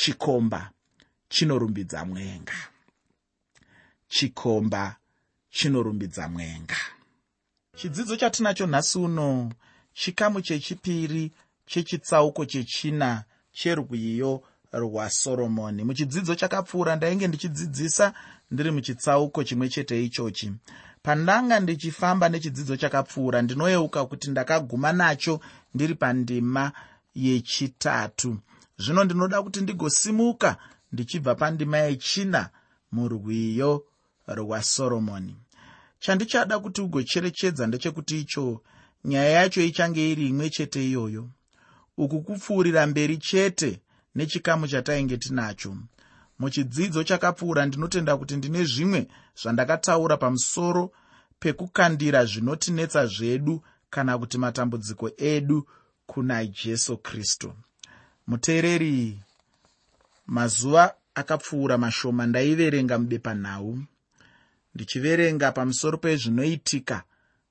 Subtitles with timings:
[0.00, 0.70] chikomba
[1.28, 2.52] chinorumbidza mwenga.
[4.08, 4.96] Chikomba
[5.50, 6.76] chinorumbidza mwenga.
[7.76, 9.52] Chidzidzo chatinacho nhasi uno
[9.92, 11.32] chikamu chechipiri
[11.66, 14.42] chechitsauko chechina cherwiyo
[14.72, 18.14] rwasoromoni muchidzidzo chakapfuura ndainge ndichidzidzisa
[18.50, 20.52] ndiri muchitsauko chimwe chete ichochi.
[21.02, 25.40] Pandanga ndichifamba nechidzidzo chakapfuura ndinoyeuka kuti ndakaguma nacho
[25.74, 26.72] ndiri pandima
[27.14, 28.38] yechitatu
[28.82, 30.50] zvino ndinoda kuti ndigosimuka
[30.92, 32.50] ndichibva pandima yechina
[32.92, 33.72] murwiyo
[34.26, 35.36] rwasoromoni
[36.00, 38.62] chandichada kuti ugocherechedza ndechekuti icho
[39.04, 41.30] nyaya yacho ichange iri imwe chete iyoyo.
[41.96, 43.80] Uku kupfuurira mberi chete
[44.14, 45.76] nechikamu chatainge tinacho.
[46.38, 49.08] Muchidzidzo chakapfuura ndinotenda kuti ndine zvimwe
[49.42, 50.92] zvandakataura pamusoro
[51.38, 55.68] pekukandira zvinotinetsa zvedu kana kuti matambudziko edu
[56.06, 57.52] kuna jesu kristu
[58.30, 59.18] muteereri
[60.26, 63.78] mazuva akapfuura mashoma ndaiverenga mubepanhau
[64.74, 67.02] ndichiverenga pamusoro pezvinoitika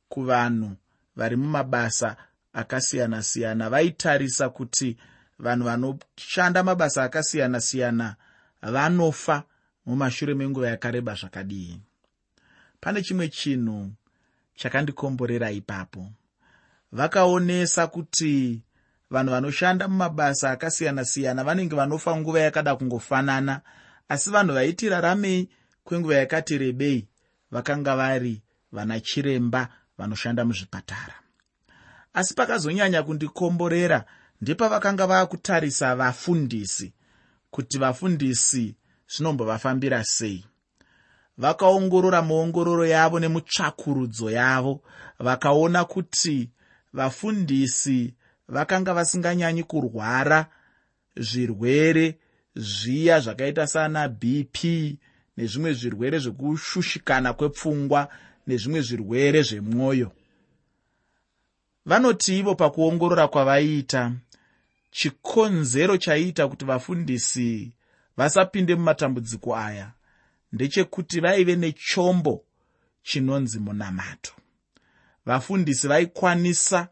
[0.09, 0.69] kuvanhu
[1.15, 2.15] vari mumabasa
[2.53, 3.69] akasiyana-siyana.
[3.69, 4.97] Vaitarisa kuti
[5.39, 8.15] vanhu vanoshanda mabasa akasiyana-siyana
[8.61, 9.43] vanofa
[9.85, 11.79] mumashure menguva yakareba zvakadii.
[12.81, 13.91] Pane chimwe chinhu
[14.55, 16.07] chakandikomborera ipapo.
[16.91, 18.61] Vakaonesa kuti
[19.11, 23.61] vanhu vanoshanda mumabasa akasiyana-siyana vanenge vanofa nguva yakada kungofanana.
[24.09, 25.49] Asi vanhu vaiti raramei
[25.83, 27.07] kwenguva yakati rebei
[27.51, 31.13] vakanga vari vana chiremba vanoshanda muzvipatara.
[32.13, 34.05] Asi pakazonyanya kundikomborera
[34.41, 36.93] ndepavakanga vaakutarisa vafundisi
[37.51, 38.75] kuti vafundisi
[39.07, 40.45] zvinombovafambira sei.
[41.37, 44.81] Vakaongorora muongororo yavo nemutsvakurudzo yavo
[45.19, 46.49] vakaona kuti
[46.93, 48.13] vafundisi
[48.49, 50.45] vakanga vasinganyanyi kurwara
[51.17, 52.19] zvirwere
[52.55, 54.57] zviya zvakaita sana bp
[55.37, 58.09] nezvimwe zvirwere zvekushushikana kwepfungwa
[58.47, 60.11] nezvimwe zvirwere zvemwoyo
[61.85, 64.11] vanoti ivo pakuongorora kwavaiita
[64.91, 67.71] chikonzero chaiita kuti vafundisi
[68.17, 69.91] vasapinde mumatambudziko aya
[70.51, 72.43] ndechekuti vaive nechombo
[73.03, 74.33] chinonzi munamato
[75.25, 76.87] vafundisi vaikwanisa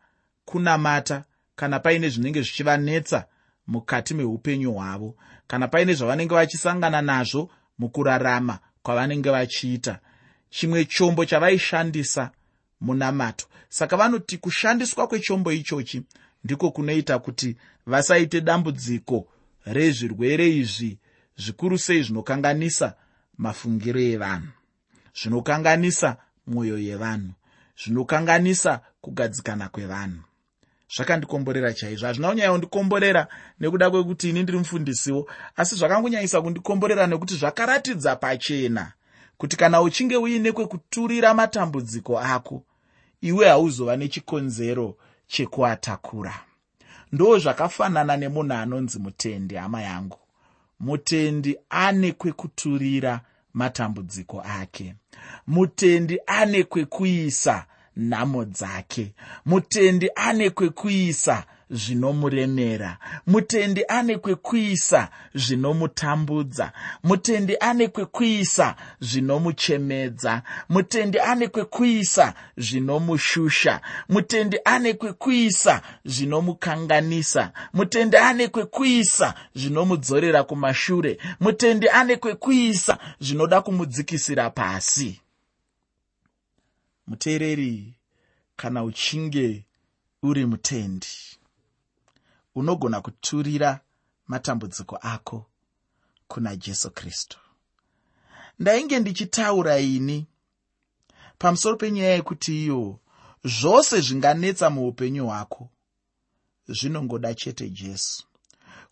[0.45, 1.23] kunamata
[1.57, 3.25] kana paine zvinenge zvichivanetsa
[3.67, 5.15] mukati meupenyu hwavo
[5.47, 9.99] kana paine zvavanenge vachisangana nazvo mukurarama kwavanenge vachiita.
[10.49, 12.31] Chimwe chombo chavaishandisa
[12.81, 13.45] munamato.
[13.69, 16.03] Saka vanoti kushandiswa kwechombo ichochi
[16.43, 19.27] ndiko kunoita kuti vasaite dambudziko
[19.65, 20.97] rezvirwere izvi
[21.37, 22.95] zvikuru sei zvinokanganisa
[23.37, 24.51] mafungiro evanhu
[25.19, 27.33] zvinokanganisa mwoyo yevanhu
[27.81, 30.26] zvinokanganisa kugadzikana kwevanhu
[30.95, 32.07] zvakandikomborera chaizvo.
[32.07, 33.27] Hazvina kunyanya kundikomborera
[33.59, 38.93] nekuda kwekuti ini ndiri mufundisiwo asi zvakangonyanyisa kundikomborera nekuti zvakaratidza pachena
[39.37, 42.63] kuti kana uchinge uine kwekuturira matambudziko ako
[43.21, 46.33] iwe hauzova nechikonzero chekuatakura.
[47.11, 50.19] Ndo zvakafanana nemunhu anonzi mutendi hama yangu.
[50.79, 53.21] Mutendi ane kwekuturira
[53.53, 54.95] matambudziko ake.
[55.47, 57.65] Mutendi ane kwekuisa
[57.97, 59.13] nhamo dzake.
[59.45, 62.97] Mutendi ane kwekuisa zvinomuremera.
[63.27, 66.71] Mutendi ane kwekuisa zvinomutambudza.
[67.03, 70.41] Mutendi ane kwekuisa zvinomuchemedza.
[70.69, 73.81] Mutendi ane kwekuisa zvinomushusha.
[74.09, 77.51] Mutendi ane kwekuisa zvinomukanganisa.
[77.73, 81.17] Mutendi ane kwekuisa zvinomudzorera kumashure.
[81.39, 85.21] Mutendi ane kwekuisa zvinoda kumudzikisira pasi
[87.07, 87.93] muteereri
[88.55, 89.65] kana uchinge
[90.23, 91.07] uri mutendi
[92.55, 93.79] unogona kuturira
[94.27, 95.45] matambudziko ako
[96.27, 97.37] kuna jesu kristu.
[98.59, 100.27] Ndainge ndichitaura ini
[101.37, 102.99] pamusoro penyaya yekuti iyo
[103.45, 105.69] zvose zvinganetsa muupenyu hwako
[106.67, 108.23] zvinongoda chete jesu.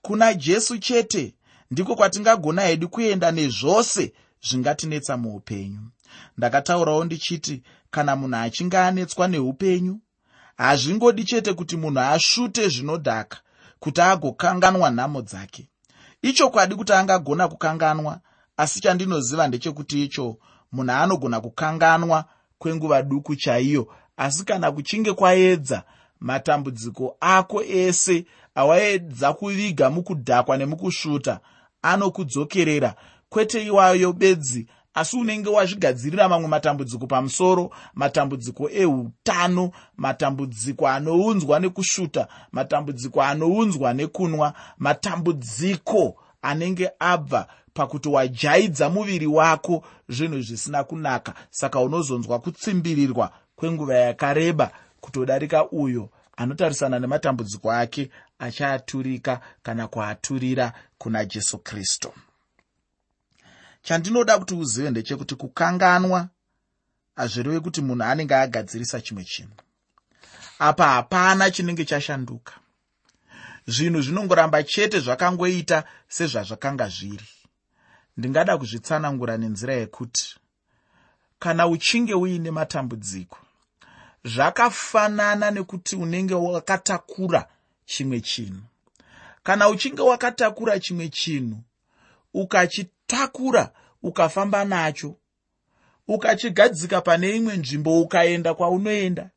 [0.01, 1.35] Kuna jesu chete
[1.71, 4.13] ndiko kwatingagona hedu kuenda nezvose
[4.49, 5.89] zvingatinetsa muupenyu.
[6.37, 7.63] Ndakataurawo ndichiti
[7.95, 9.99] kana munhu achinge anetswa neupenyu
[10.57, 13.37] hazvingodi chete kuti munhu asvute zvinodhaka
[13.79, 15.69] kuti agokanganwa nhamo dzake.
[16.21, 18.19] Ichokwadi kuti angagona kukanganwa
[18.57, 20.37] asi chandinoziva ndechekuti icho
[20.71, 22.25] munhu anogona kukanganwa
[22.59, 23.87] kwenguva duku chaiyo
[24.17, 25.83] asi kana kuchinge kwaedza
[26.19, 28.25] matambudziko ako ese
[28.55, 31.39] awaedza kuviga mukudhakwa nemukusvuta
[31.81, 32.95] anokudzokerera.
[33.29, 43.23] Kwete iwayo bedzi asi unenge wazvigadzirira mamwe matambudziko pamusoro matambudziko eutano matambudziko anounzwa nekusvuta matambudziko
[43.23, 51.33] anounzwa nekunwa matambudziko anenge abva pakuti wajaidza muviri wako zvinhu zvisina kunaka.
[51.49, 54.71] Saka unozonzwa kutsimbirirwa kwenguva yakareba
[55.01, 58.09] kutodarika uyo anotarisana nematambudziko ake
[58.39, 62.11] achaaturika kana kuaturira kuna jesu kristu
[63.85, 66.29] chandinoda kuti uzive ndechekuti kukanganwa
[67.15, 69.53] hazvirevi kuti munhu anenge agadzirisa chimwe chinhu.
[70.59, 72.53] Apa hapana chinenge chashanduka.
[73.67, 77.27] Zvinhu zvinongoramba chete zvakangoita sezvazvakanga zviri.
[78.17, 80.35] Ndingada kuzvitsanangura nenzira yekuti
[81.39, 83.37] kana uchinge uine matambudziko
[84.23, 87.47] zvakafanana nekuti unenge wakatakura
[87.85, 88.61] chimwe chinhu.
[89.43, 91.63] Kana uchinge wakatakura chimwe chinhu
[93.05, 93.71] ukachitakura
[94.03, 95.15] ukafamba nacho.
[96.07, 99.31] Ukachigadzika pane imwe nzvimbo ukaenda kwaunoenda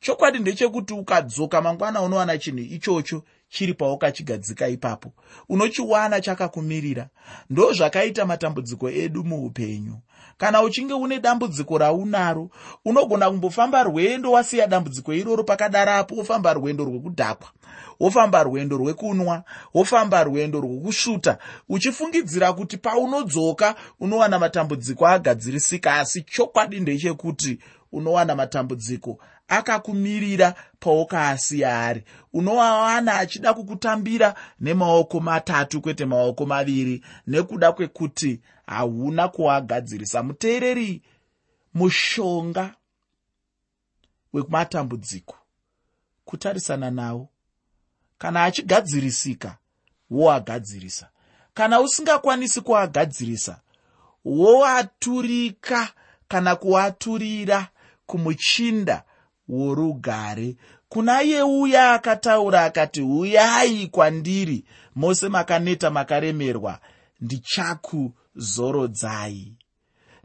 [0.00, 5.12] chokwadi ndechekuti ukadzoka mangwana unowana chinhu ichocho chiri paukachigadzika ipapo.
[5.48, 7.08] Unochiwana chakakumirira.
[7.50, 9.98] Ndo zvakaita matambudziko edu muupenyu.
[10.38, 12.50] Kana uchinge une dambudziko raunaro
[12.84, 17.48] unogona kumbofamba rwendo wasiya dambudziko iroro pakadarapo wofamba rwendo rwekudhakwa
[18.00, 19.44] wofamba rwendo rwekunwa
[19.74, 21.38] wofamba rwendo rwokusvuta
[21.68, 25.94] uchifungidzira kuti paunodzoka unowana matambudziko agadzirisika.
[25.94, 27.58] Asi chokwadi ndechekuti
[27.92, 38.40] unowana matambudziko akakumirira paukaasiya ari unowawana achida kukutambira nemaoko matatu kwete maoko maviri nekuda kwekuti
[38.66, 41.02] hauna kuagadzirisa muteereri
[41.74, 42.74] mushonga
[44.32, 45.36] wematambudziko
[46.24, 47.28] kutarisana nawo.
[48.18, 49.56] Kana achigadzirisika
[50.10, 51.08] woagadzirisa
[51.54, 53.60] kana usingakwanisi kuagadzirisa
[54.24, 55.92] woaturika
[56.28, 57.68] kana kuaturira
[58.06, 59.04] kumuchinda
[59.48, 60.56] worugare.
[60.88, 64.64] Kuna iye uya akataura akati uyai kwandiri
[64.94, 66.78] mose makaneta makaremerwa.
[67.20, 69.52] Ndichakuzorodzai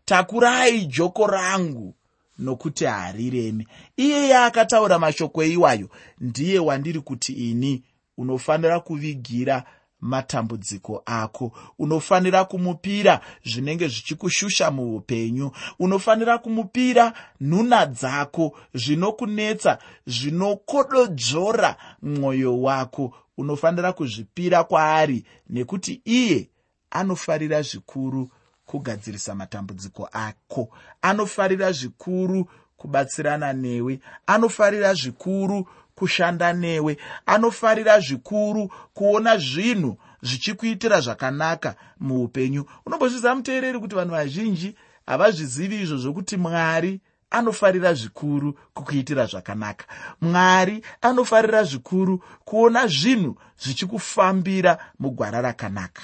[0.06, 1.96] takurai joko rangu
[2.40, 5.90] nokuti hariremi iyeye akataura mashoko iwayo
[6.20, 7.84] ndiye wandiri kuti ini
[8.18, 9.64] unofanira kuvigira
[10.02, 11.52] matambudziko ako.
[11.80, 15.52] Unofanira kumupira zvinenge zvichikushusha muupenyu.
[15.80, 19.78] Unofanira kumupira nhuna dzako zvinokunetsa
[20.08, 23.14] zvinokododzora mwoyo wako.
[23.38, 26.50] Unofanira kuzvipira kwaari nekuti iye
[26.92, 28.30] anofarira zvikuru
[28.66, 30.70] kugadzirisa matambudziko ako.
[31.02, 34.00] Anofarira zvikuru kubatsirana newe.
[34.28, 36.98] Anofarira zvikuru kushanda newe.
[37.26, 42.66] Anofarira zvikuru kuona zvinhu zvichikuitira zvakanaka muupenyu.
[42.86, 49.86] Unombozviziva muteereri kuti vanhu vazhinji havazvizivi izvo zvokuti mwari anofarira zvikuru kukuitira zvakanaka.
[50.22, 56.02] Mwari anofarira zvikuru kuona zvinhu zvichikufambira mugwara rakanaka.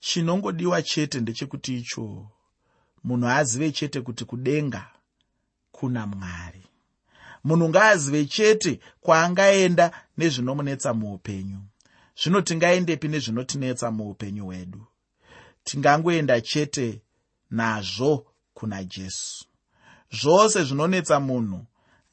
[0.00, 2.26] Chinongodiwa chete ndechekuti icho.
[3.04, 4.86] Munhu azive chete kuti kudenga
[5.72, 6.63] kuna mwari
[7.44, 11.60] munhu ngaazive chete kwaangaenda nezvinomunetsa muupenyu.
[12.20, 14.86] Zvino tingaendepi nezvinotinetsa muupenyu hwedu.
[15.64, 17.02] Tingangoenda chete
[17.50, 19.44] nazvo kuna jesu.
[20.12, 21.66] Zvose zvinonetsa munhu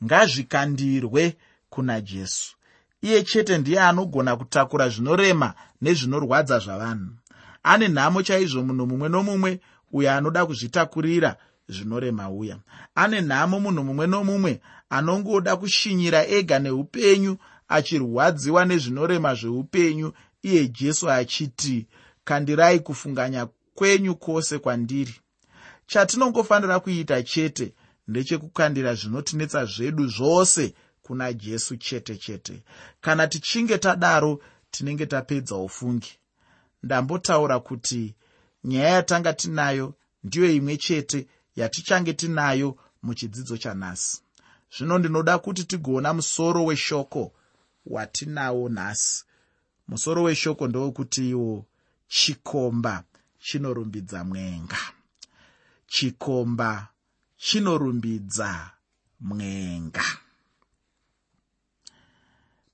[0.03, 1.37] ngazvikandirwe
[1.69, 2.55] kuna jesu.
[3.01, 7.15] Iye chete ndiye anogona kutakura zvinorema nezvinorwadza zvavanhu.
[7.63, 9.59] Ane nhamo chaizvo munhu mumwe nomumwe
[9.91, 11.37] uyo anoda kuzvitakurira
[11.71, 12.57] zvinorema uya.
[12.95, 17.37] Ane nhamo munhu mumwe nomumwe anongoda kushinyira ega neupenyu
[17.67, 20.13] achirwadziwa nezvinorema zveupenyu
[20.43, 21.87] iye jesu achiti
[22.23, 25.15] kandirai kufunganya kwenyu kwose kwandiri.
[25.87, 27.73] Chatinongofanira kuita chete
[28.07, 32.63] ndechekukandira zvinotinetsa zvedu zvose kuna jesu chete chete.
[33.01, 36.19] Kana tichinge tadaro tinenge tapedza ufungi.
[36.83, 38.15] Ndambotaura kuti
[38.63, 44.21] nyaya yatanga tinayo ndiyo imwe chete yatichange tinayo muchidzidzo chanhasi.
[44.77, 47.31] Zvino ndinoda kuti tigoona musoro weshoko
[47.85, 49.25] watinawo nhasi.
[49.87, 51.65] Musoro weshoko ndewekuti iwo
[52.07, 53.03] chikomba
[53.39, 54.77] chinorumbidza mwenga.
[55.87, 56.87] Chikomba
[57.37, 58.71] chinorumbidza
[59.19, 60.03] mwenga.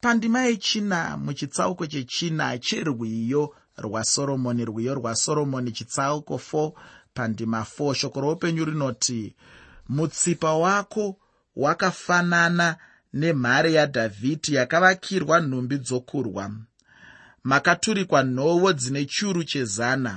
[0.02, 6.72] Pandima yechina muchitsauko chechina cherwiyo rwasoromoni rwiyo rwasoromoni chitsauko 4
[7.18, 9.36] pandima 4 shoko roupenyu rinoti
[9.90, 11.18] mutsipa wako
[11.56, 12.76] wakafanana
[13.14, 16.46] nemhare yadhavhidhi yakavakirwa nhumbi dzokurwa.
[17.44, 20.14] Makaturikwa nhovo dzine churu chezana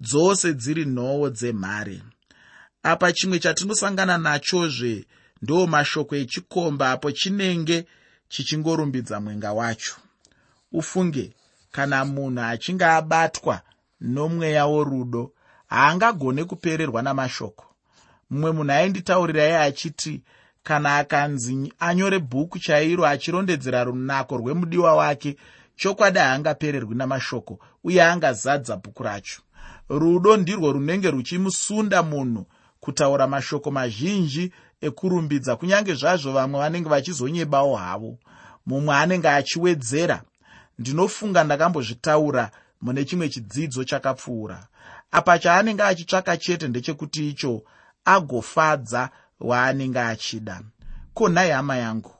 [0.00, 2.02] dzose dziri nhovo dzemhare.
[2.82, 5.06] Apa chimwe chatinosangana nachozve
[5.42, 7.86] ndo mashoko echikomba apo chinenge
[8.28, 9.94] chichingorumbidza mwenga wacho.
[10.72, 11.32] Ufunge
[11.70, 13.60] kana munhu achinge abatwa
[14.00, 15.32] nomweya worudo
[15.72, 17.64] haangagone kupererwa namashoko.
[18.30, 20.22] Mumwe munhu ainditaurirai achiti
[20.62, 25.36] kana akanzi anyore bhuku chairo achirondedzera runako rwemudiwa wake
[25.76, 29.42] chokwadi haangapererwi namashoko uye angazadza bhuku racho.
[29.88, 32.46] Rudo ndirwo runenge ruchimusunda munhu
[32.80, 38.18] kutaura mashoko mazhinji ekurumbidza kunyange zvazvo vamwe vanenge vachizonyebawo havo.
[38.66, 40.22] Mumwe anenge achiwedzera
[40.78, 42.50] ndinofunga ndakambozvitaura
[42.82, 44.66] mune chimwe chidzidzo chakapfuura
[45.12, 47.62] apa chaanenge achitsvaka chete ndechekuti icho
[48.04, 50.62] agofadza waanenge achida.
[51.14, 52.14] Ko nhai hama yangu?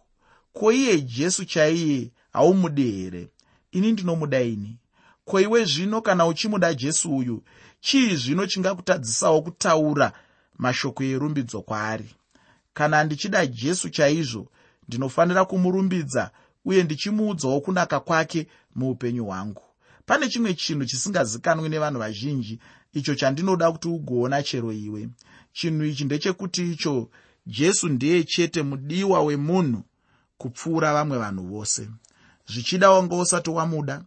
[0.52, 3.28] Ko iye jesu chaiye haumudi here?
[3.72, 4.78] Ini ndinomuda ini?
[5.24, 7.42] Ko iwe zvino kana uchimuda jesu uyu
[7.80, 10.12] chii zvino chingakutadzisawo kutaura
[10.58, 12.14] mashoko erumbidzo kwaari?
[12.74, 14.48] Kana ndichida jesu chaizvo
[14.88, 16.30] ndinofanira kumurumbidza
[16.64, 19.62] uye ndichimuudzawo kunaka kwake muupenyu hwangu.
[20.06, 22.60] Pane chimwe chinhu chisingazikanwi nevanhu vazhinji
[22.92, 25.08] icho chandinoda kuti ugoona chero iwe.
[25.52, 27.08] Chinhu ichi ndechekuti icho
[27.46, 29.82] jesu ndiye chete mudiwa wemunhu
[30.38, 31.88] kupfuura vamwe vanhu vose.
[32.48, 34.04] Zvichida wanga usati wamuda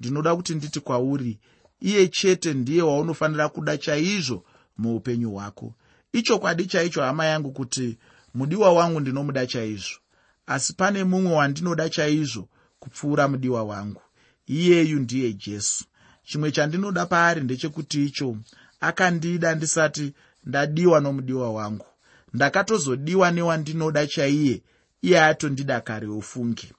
[0.00, 1.38] ndinoda kuti nditi kwauri
[1.80, 4.44] iye chete ndiye waunofanira kuda chaizvo
[4.78, 5.74] muupenyu hwako.
[6.12, 7.98] Ichokwadi chaicho hama yangu kuti
[8.34, 9.98] mudiwa wangu ndinomuda chaizvo.
[10.46, 12.48] Asi pane mumwe wandinoda chaizvo
[12.80, 14.02] kupfuura mudiwa wangu.
[14.46, 15.84] Iyeyu ndiye jesu
[16.28, 18.36] chimwe chandinoda paari ndechekuti icho
[18.80, 20.12] akandida ndisati
[20.46, 21.86] ndadiwa nomudiwa wangu.
[22.34, 24.62] Ndakatozodiwa newandinoda chaiye
[25.02, 26.72] iye atondida kare ufunge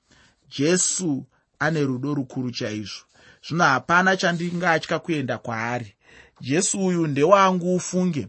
[0.57, 1.25] jesu
[1.59, 3.03] ane rudo rukuru chaizvo.
[3.47, 5.93] Zvino hapana chandingatya kuenda kwaari.
[6.41, 8.27] Jesu uyu ndewangu ufunge.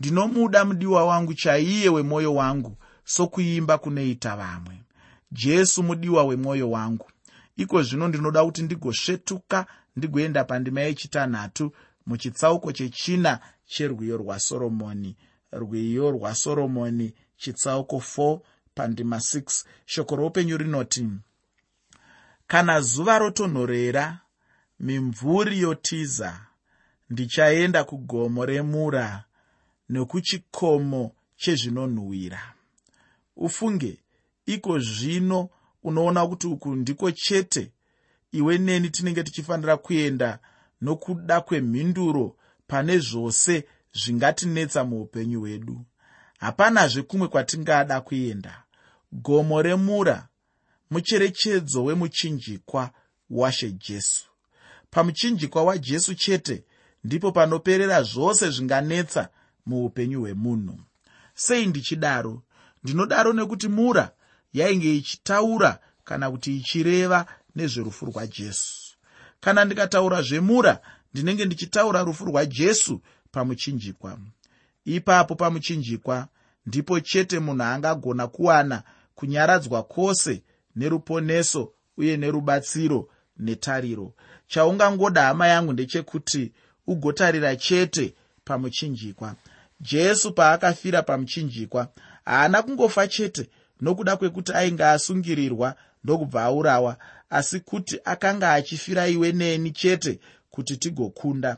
[0.00, 4.82] Ndinomuda mudiwa wangu chaiye wemwoyo wangu sokuimba kunoita vamwe.
[5.32, 7.06] Jesu mudiwa wemwoyo wangu.
[7.56, 11.72] Iko zvino ndinoda kuti ndigosvetuka ndigoenda pandima yechitanhatu
[12.06, 15.16] muchitsauko chechina cherwiyo rwasoromoni
[15.52, 18.40] rwiyo rwasoromoni chitsauko 4
[18.74, 21.08] pandima 6 shoko roupenyu rinoti
[22.46, 24.20] kana zuva rotonhorera
[24.80, 26.46] mimvuri yotiza
[27.10, 29.24] ndichaenda kugomo remura
[29.90, 32.54] nekuchikomo chezvinonhuhwira.
[33.36, 33.98] Ufunge
[34.46, 35.48] iko zvino
[35.82, 37.72] unoona kuti uku ndiko chete
[38.32, 40.38] iwe neni tinenge tichifanira kuenda
[40.80, 42.36] nokuda kwemhinduro
[42.66, 45.84] pane zvose zvingatinetsa muupenyu hwedu.
[46.38, 48.62] Hapanazve kumwe kwatingada kuenda.
[49.12, 50.28] Gomo remura
[50.90, 52.90] mucherechedzo wemuchinjikwa
[53.30, 54.24] washe jesu.
[54.90, 56.64] Pamuchinjikwa wajesu chete
[57.04, 59.28] ndipo panoperera zvose zvinganetsa
[59.66, 60.80] muupenyu hwemunhu.
[61.34, 62.42] Sei ndichidaro?
[62.84, 64.10] Ndinodaro nekuti mura
[64.52, 68.96] yainge ichitaura kana kuti ichireva nezverufu rwajesu
[69.40, 70.80] kana ndikataura zvemura
[71.14, 73.00] ndinenge ndichitaura rufu rwajesu
[73.32, 74.18] pamuchinjikwa.
[74.84, 76.28] Ipapo pamuchinjikwa
[76.66, 78.82] ndipo chete munhu angagona kuwana
[79.14, 80.42] kunyaradzwa kwose
[80.76, 84.14] neruponeso uye nerubatsiro netariro.
[84.46, 86.52] Chaungangoda hama yangu ndechekuti
[86.86, 89.34] ugotarira chete pamuchinjikwa.
[89.80, 91.88] Jesu paakafira pamuchinjikwa
[92.24, 96.96] haana kungofa chete nokuda kwekuti ainge asungirirwa ndokubva aurawa
[97.30, 101.56] asi kuti akanga achifira iwe neni chete kuti tigokunda.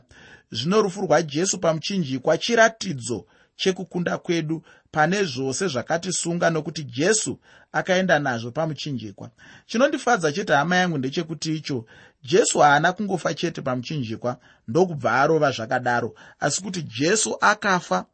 [0.51, 3.25] Zvino rufu rwajesu pamuchinjikwa chiratidzo
[3.55, 7.39] chekukunda kwedu pane zvose zvakatisunga nokuti jesu
[7.71, 9.29] akaenda nazvo pamuchinjikwa.
[9.65, 11.85] Chinondifadza chete hama yangu ndechekuti icho
[12.23, 14.37] jesu haana kungofa chete pamuchinjikwa
[14.67, 18.05] ndokubva arova zvakadaro asi kuti jesu akafa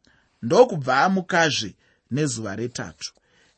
[0.42, 1.74] ndokubva amukazve
[2.10, 3.12] nezuva retatu.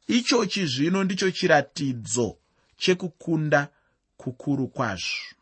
[0.06, 2.36] Ichochi zvino ndicho chiratidzo
[2.76, 3.68] chekukunda
[4.16, 5.34] kukuru kwazvo.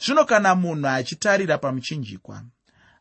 [0.00, 2.42] Zvino kana munhu achitarira pamuchinjikwa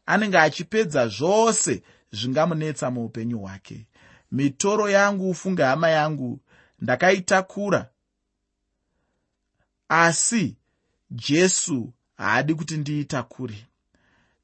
[0.05, 3.85] anenge achipedza zvose zvingamunetsa muupenyu hwake
[4.31, 6.39] mitoro yangu ufunge hama yangu
[6.79, 7.89] ndakaitakura.
[9.89, 10.57] Asi
[11.11, 13.67] jesu haadi kuti ndiitakure.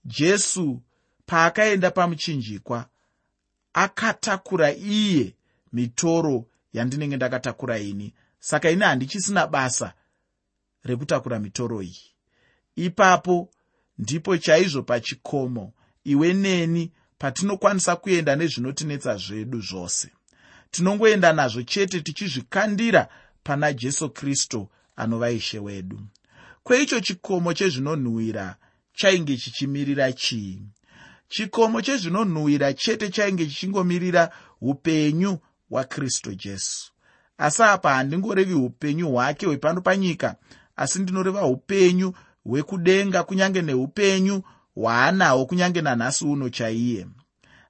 [0.05, 0.82] Jesu
[1.25, 2.86] paakaenda pamuchinjikwa
[3.74, 5.36] akatakura iye
[5.74, 9.93] mitoro yandinenge ndakatakura ini saka ini handichisina basa
[10.83, 12.01] rekutakura mitoro iyi.
[12.75, 13.50] Ipapo
[13.97, 15.73] ndipo chaizvo pachikomo
[16.03, 20.09] iwe neni patinokwanisa kuenda nezvinotinetsa zvedu zvose.
[20.71, 23.07] Tinongoenda nazvo chete tichizvikandira
[23.43, 26.00] pana jesu kristu anova ishe wedu.
[26.63, 28.55] Kweicho chikomo chezvinonhuhwira
[28.93, 30.62] chainge chichimirira chii?
[31.27, 34.31] Chikomo chezvinonhuhwira chete chainge chichingomirira
[34.62, 36.92] upenyu hwakristu jesu
[37.43, 40.35] asi apa handingorevi upenyu hwake hwepano panyika.
[40.75, 42.13] Asi ndinoreva upenyu
[42.45, 44.43] hwekudenga kunyange neupenyu
[44.75, 47.07] hwaanahwo kunyange nanhasi uno chaiye.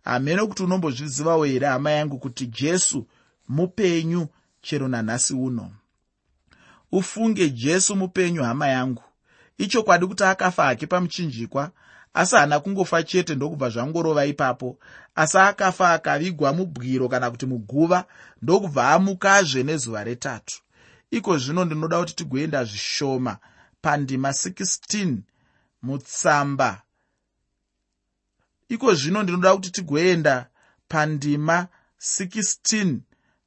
[0.03, 3.07] Hamene kuti unombozvizivawo here hama yangu kuti jesu
[3.49, 4.27] mupenyu
[4.61, 5.71] chero nanhasi uno?
[6.91, 9.03] Ufunge jesu mupenyu hama yangu.
[9.57, 11.71] Ichokwadi kuti akafa hake pamuchinjikwa
[12.13, 14.77] asi haana kungofa chete ndokubva zvangorova ipapo.
[15.15, 18.05] Asi akafa akavigwa mubwiro kana kuti muguva
[18.41, 20.61] ndokubva amukazve nezuva retatu.
[21.11, 23.37] Iko zvino ndinoda kuti tigoenda zvishoma.
[23.81, 25.17] Pandima 16
[25.81, 26.81] mutsamba.
[28.69, 30.47] Iko zvino ndinoda kuti tigoenda.
[30.87, 31.67] Pandima
[31.99, 32.97] 16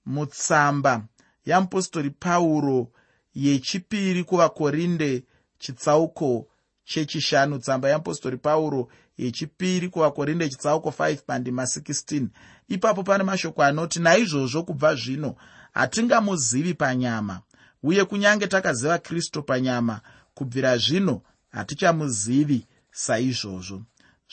[0.07, 1.05] mutsamba.
[1.47, 2.89] Yamupostori pauro
[3.35, 5.25] yechipiri kuvakorinde
[5.59, 6.47] chitsauko
[6.87, 8.89] chechishanu tsamba yeapostori pauro
[9.19, 12.27] yechipiri kuvakorinde chitsauko 5 pandima 16
[12.69, 15.35] ipapo pane mashoko anoti naizvozvo kubva zvino
[15.73, 17.41] hatingamuzivi panyama
[17.83, 20.01] uye kunyange takaziva kristu panyama
[20.35, 23.83] kubvira zvino hatichamuzivi saizvozvo.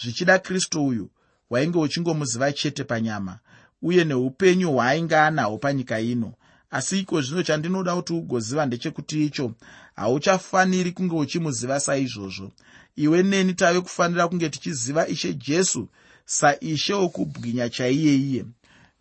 [0.02, 1.10] Zvichida kristu uyu
[1.50, 3.40] wainge uchingomuziva chete panyama
[3.82, 6.34] uye neupenyu hwaainge anahwo panyika ino.
[6.72, 9.52] Asi iko zvino chandinoda kuti ugoziva ndechekuti icho
[9.96, 12.52] hauchafaniri kunge uchimuziva saizvozvo.
[12.96, 15.88] Iwe neni tave kufanira kunge tichiziva ishe jesu
[16.26, 18.46] saishe wokubwinya chaiye iye.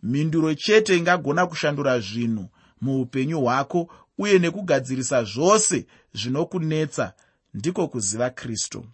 [0.03, 2.49] Mhinduro chete ingagona kushandura zvinhu
[2.81, 7.13] muupenyu hwako uye nekugadzirisa zvose zvinokunetsa
[7.53, 8.85] ndiko kuziva kristu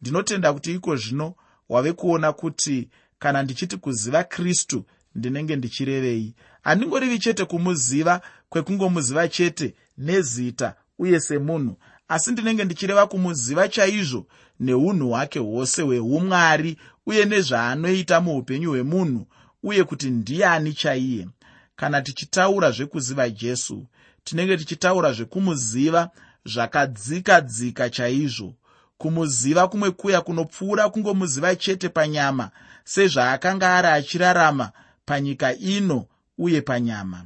[0.00, 1.34] ndinotenda kuti iko zvino
[1.68, 6.34] wave kuona kuti kana ndichiti kuziva kristu ndinenge ndichirevei.
[6.62, 11.76] Handingorivi chete kumuziva kwekungomuziva chete nezita uye semunhu
[12.08, 14.26] asi ndinenge ndichireva kumuziva chaizvo
[14.60, 19.26] neunhu hwake hwose hweumwari uye nezvaanoita muupenyu hwemunhu
[19.62, 21.28] uye kuti ndiani chaiye.
[21.76, 23.86] Kana tichitaura zvekuziva jesu
[24.24, 26.10] tinenge tichitaura zvekumuziva
[26.46, 28.54] zvakadzika dzika chaizvo.
[28.98, 32.50] Kumuziva kumwe kuya kunopfuura kungomuziva chete panyama
[32.84, 34.72] sezvaakanga ari achirarama
[35.06, 36.06] panyika ino
[36.38, 37.24] uye panyama.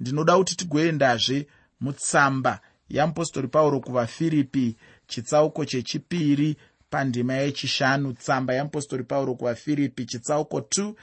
[0.00, 1.46] Ndinoda kuti tigoendazve
[1.80, 6.56] mutsamba yeapostori pauro kuvafiripi chitsauko chechipiri
[6.90, 10.94] pandima yechishanu tsamba yeapostori pauro kuvafiripi chitsauko 2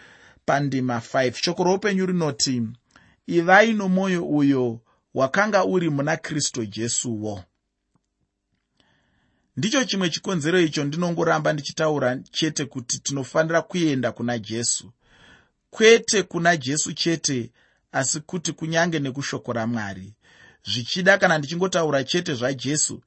[0.45, 2.61] pandima 5 shoko roupenyu rinoti
[3.27, 4.79] ivai nomwoyo uyo
[5.13, 7.43] wakanga uri muna kristu jesuwo.
[9.57, 14.91] Ndicho chimwe chikonzero icho ndinongoramba ndichitaura chete kuti tinofanira kuenda kuna jesu.
[15.69, 17.51] Kwete kuna jesu chete
[17.91, 20.13] asi kuti kunyange nekushoko ramwari
[20.67, 23.01] zvichida kana ndichingotaura chete zvajesu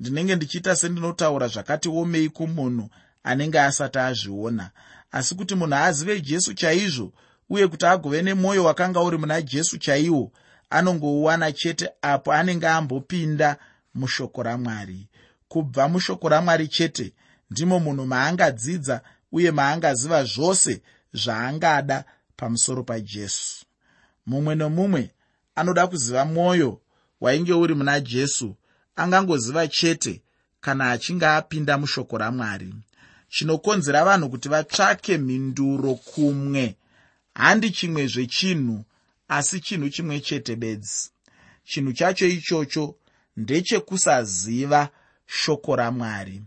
[0.00, 2.90] ndinenge ndichiita sendinotaura zvakati omei kumunhu
[3.24, 4.70] anenge asati azviona.
[5.12, 7.12] Asi kuti munhu azive jesu chaizvo
[7.50, 10.32] uye kuti agove nemwoyo wakanga uri muna jesu chaiwo
[10.70, 13.56] anongouwana chete apo anenge ambopinda
[13.94, 15.08] mushoko ramwari.
[15.48, 17.12] Kubva mushoko ramwari chete
[17.50, 19.00] ndimo munhu maangadzidza
[19.32, 22.04] uye maangaziva zvose zvaangada
[22.36, 23.66] pamusoro pajesu.
[24.26, 25.10] Mumwe nomumwe
[25.54, 26.80] anoda kuziva mwoyo
[27.20, 28.56] wainge uri muna jesu
[28.96, 30.22] angangoziva chete
[30.60, 32.74] kana achinge apinda mushoko ramwari.
[33.28, 36.76] Chinokonzera vanhu kuti vatsvake mhinduro kumwe.
[37.34, 38.84] Handi chimwe zvechinhu
[39.28, 41.10] asi chinhu chimwe chete bedzi.
[41.64, 42.94] Chinhu chacho ichocho
[43.36, 44.88] ndechekusaziva
[45.26, 46.42] shoko ramwari.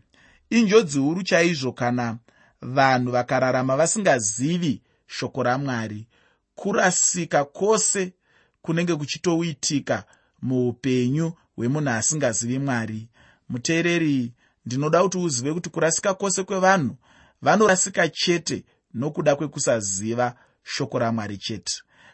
[0.49, 2.17] Injodzi huru chaizvo kana
[2.62, 6.08] vanhu vakararama vasingazivi shoko ramwari.
[6.56, 8.13] Kurasika kwose
[8.62, 10.03] kunenge kuchitoitika
[10.41, 13.08] muupenyu hwemunhu asingazivi mwari.
[13.50, 14.34] Muteereri
[14.65, 16.95] ndinoda kuti uzive kuti kurasika kwose kwevanhu
[17.41, 21.73] vanorasika chete nokuda kwekusaziva shoko ramwari chete.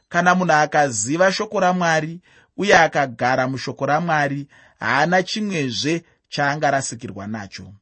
[0.09, 2.21] Kana munhu akaziva shoko ramwari
[2.57, 4.47] uye akagara mushoko ramwari
[4.79, 7.73] haana chimwezve chaangarasikirwa nacho.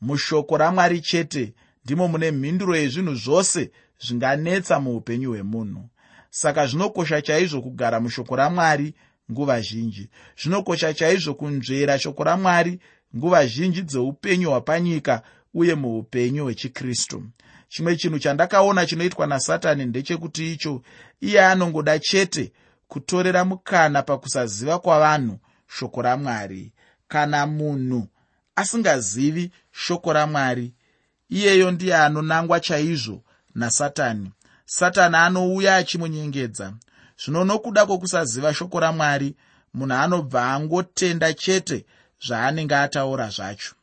[0.00, 5.88] Mushoko ramwari chete ndimo mune mhinduro yezvinhu zvose zvinganetsa muupenyu hwemunhu.
[6.30, 8.94] Saka zvinokosha chaizvo kugara mushoko ramwari
[9.30, 10.08] nguva zhinji.
[10.42, 12.80] Zvinokosha chaizvo kunzvera shoko ramwari
[13.16, 15.22] nguva zhinji dzeupenyu hwapanyika
[15.54, 17.22] uye muupenyu hwechikristu.
[17.68, 20.82] Chimwe chinhu chandakaona chinoitwa nasatani ndechekuti icho
[21.20, 22.52] iye anongoda chete
[22.88, 25.38] kutorera mukana pakusaziva kwavanhu
[25.68, 26.72] shoko ramwari.
[27.08, 28.08] Kana munhu
[28.56, 30.74] asingazivi shoko ramwari
[31.28, 33.22] iyeyo ndiye anonangwa chaizvo
[33.54, 34.30] nasatani.
[34.64, 36.72] Satani anouya achimunyengedza
[37.24, 39.36] zvino nokuda kwokusaziva shoko ramwari
[39.74, 41.84] munhu anobva angotenda chete
[42.26, 43.74] zvaanenge ataura zvacho.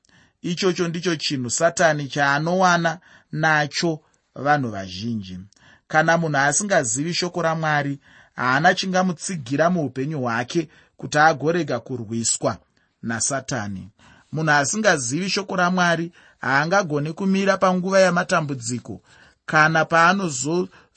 [0.41, 2.99] Ichocho ndicho chinhu satani chaanowana
[3.31, 3.99] nacho
[4.35, 5.39] vanhu vazhinji.
[5.87, 7.99] Kana munhu asingazivi shoko ramwari
[8.35, 12.57] haana chingamutsigira muupenyu hwake kuti agorega kurwiswa
[13.03, 13.89] nasatani.
[14.31, 19.01] Munhu asingazivi shoko ramwari haangagoni kumira panguva yamatambudziko.
[19.45, 19.85] Kana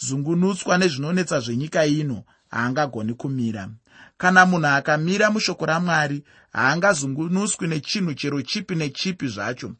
[0.00, 3.68] paanozozungunutswa nezvinonetsa zvenyika ino haangagoni kumira.
[4.18, 9.72] Kana munhu akamira mushoko ramwari haangazungunuswi nechinhu chero chipi nechipi zvacho.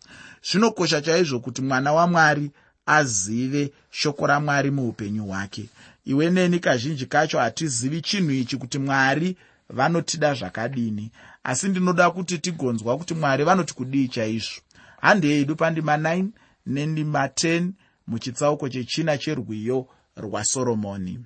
[0.43, 2.51] Zvinokosha chaizvo kuti mwana wamwari
[2.87, 5.69] azive shoko ramwari muupenyu hwake.
[6.05, 9.37] Iwe neni kazhinji kacho hatizivi chinhu ichi kuti mwari
[9.69, 11.11] vanotida zvakadini.
[11.45, 14.61] Asi ndinoda kuti tigonzwa kuti mwari vanoti kudii chaizvo.
[15.01, 16.27] Handi yedu pandima 9
[16.67, 17.71] nendima 10
[18.07, 19.87] muchitsauko chechina cherwiyo
[20.21, 21.19] rwasoromoni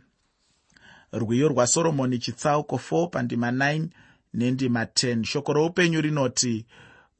[1.12, 3.86] rwiyo rwasoromoni chitsauko 4 pandima 9
[4.34, 6.66] nendima 10 shoko roupenyu rinoti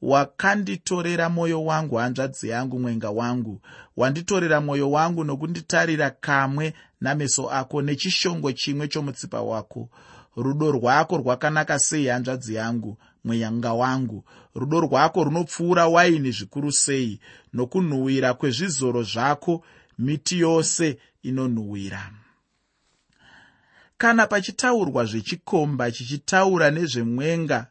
[0.01, 3.61] wakanditorera mwoyo wangu hanzvadzi yangu mwenga wangu.
[3.97, 9.89] Wanditorera mwoyo wangu nokunditarira kamwe nameso ako nechishongo chimwe chomutsipa wako.
[10.35, 14.23] Rudo rwako rwakanaka sei hanzvadzi yangu mwenyanga wangu?
[14.55, 17.19] Rudo rwako runopfuura waini zvikuru sei?
[17.53, 19.63] Nokunhuhwira kwezvizoro zvako
[19.97, 22.11] miti yose inonhuhwira.
[23.97, 27.67] Kana pachitaurwa zvechikomba chichitaura nezvemwenga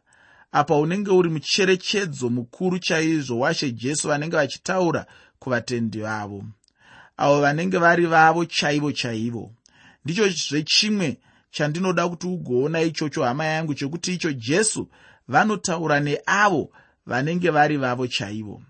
[0.51, 5.05] apa unenge uri mucherechedzo mukuru chaizvo washe jesu vanenge vachitaura
[5.39, 6.43] kuvatendi vavo.
[7.17, 9.53] Avo vanenge vari vavo chaivo chaivo.
[10.05, 11.17] Ndicho zvechimwe
[11.51, 14.89] chandinoda kuti ugoona ichocho hama yangu chekuti icho jesu
[15.27, 16.71] vanotaura neavo
[17.05, 18.63] vanenge vari vavo chaivo.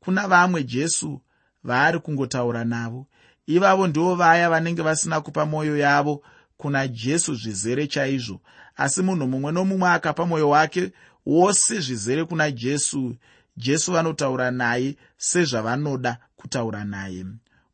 [0.00, 1.20] Kuna vamwe jesu
[1.64, 3.06] vaari kungotaura navo.
[3.46, 6.22] Ivavo ndivo vaya vanenge vasina kupa mwoyo yavo
[6.56, 8.40] kuna jesu zvizere chaizvo.
[8.76, 10.92] Asi munhu mumwe nomumwe akapa mwoyo wake
[11.26, 13.16] wose zvizere kuna jesu.
[13.56, 17.26] Jesu vanotaura naye sezvavanoda kutaura naye.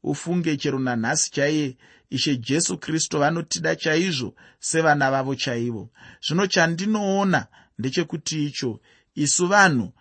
[0.02, 1.76] Ufunge chero nanhasi chaiye
[2.10, 5.90] ishe jesu kristu vanotida chaizvo sevana vavo chaivo.
[6.26, 7.46] Zvino chandinoona
[7.78, 8.80] ndechekuti icho
[9.14, 9.92] isu vanhu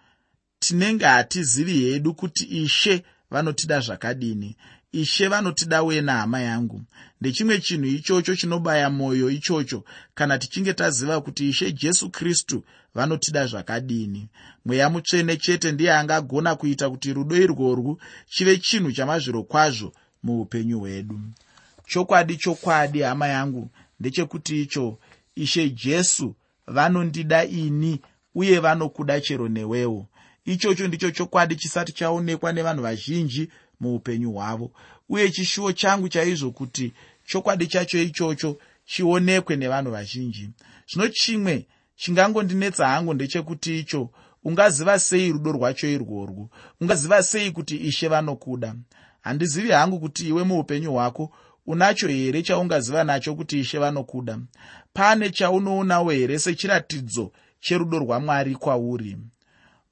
[0.59, 4.55] tinenge hatizivi hedu kuti ishe vanotida zvakadini.
[4.91, 6.81] Ishe vanotida wena hama yangu.
[7.21, 9.83] Ndechimwe chinhu ichocho chinobaya mwoyo ichocho
[10.15, 12.63] kana tichinge taziva kuti ishe jesu kristu
[12.95, 14.29] vanotida zvakadini.
[14.65, 21.19] Mweya mutsvene chete ndiye angagona kuita kuti rudo irworwu chive chinhu chamazviro kwazvo muupenyu hwedu.
[21.87, 24.99] Chokwadi chokwadi hama yangu ndechekuti icho
[25.35, 26.35] ishe jesu
[26.67, 28.01] vanondida ini
[28.35, 30.07] uye vanokuda chero newewo
[30.47, 34.71] ichocho ndicho chokwadi chisati chaonekwa nevanhu vazhinji muupenyu hwavo.
[35.09, 36.93] Uye chishuwo changu chaizvo kuti
[37.25, 40.49] chokwadi chacho ichocho chionekwe nevanhu vazhinji.
[40.89, 44.09] Zvino chimwe chingangondinetsa hangu ndechekuti icho
[44.43, 46.49] ungaziva sei rudo rwacho irworwu
[46.81, 48.75] ungaziva sei kuti ishe vanokuda?
[49.21, 51.31] Handizivi hangu kuti iwe muupenyu hwako
[51.65, 54.39] unacho here chaungaziva nacho kuti ishe vanokuda?
[54.93, 59.17] Pane chaunoonawo here sechiratidzo cherudo rwamwari kwauri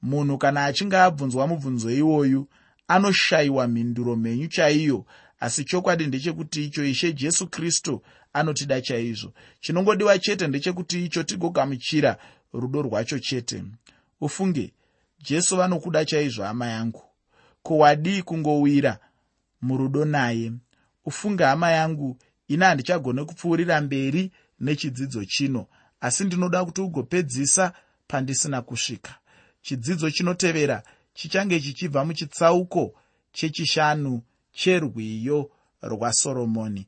[0.02, 2.48] munhu kana achinge abvunzwa mubvunzo iwoyu
[2.88, 5.04] anoshayiwa mhinduro mhenyu chaiyo.
[5.40, 9.32] Asi chokwadi ndechekuti icho ishe jesu kristu anotida chaizvo.
[9.60, 12.16] Chinongodiwa chete ndechekuti icho tigogamuchira
[12.52, 13.64] rudo rwacho chete.
[14.20, 14.72] Ufunge
[15.22, 17.02] jesu vanokuda chaizvo hama yangu.
[17.62, 18.98] Ko wadii kungowira
[19.62, 20.52] murudo naye.
[21.04, 22.16] Ufunge hama yangu
[22.48, 24.30] ini handichagone kupfuurira mberi
[24.60, 25.66] nechidzidzo chino
[26.00, 27.72] asi ndinoda kuti ugopedzisa
[28.08, 29.14] pandisina kusvika
[29.66, 30.82] chidzidzo chinotevera
[31.14, 32.94] chichange chichibva muchitsauko
[33.36, 34.22] chechishanu
[34.58, 35.50] cherwiyo
[35.90, 36.84] rwasoromoni